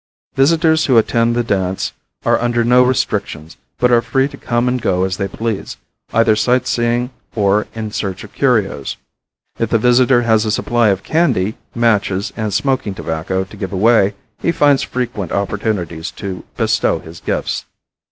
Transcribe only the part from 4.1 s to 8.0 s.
to come and go as they please, either sightseeing or in